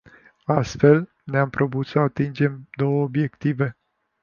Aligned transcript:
Astfel, 0.47 1.09
ne-am 1.23 1.49
propus 1.49 1.87
să 1.89 1.99
atingem 1.99 2.67
două 2.75 3.03
obiective. 3.03 3.77